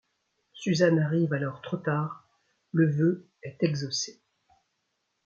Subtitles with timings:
[0.53, 2.27] Susan arrive alors trop tard,
[2.73, 4.19] le vœu est exaucé.